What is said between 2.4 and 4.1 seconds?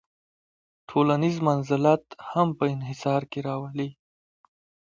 په انحصار کې راولي.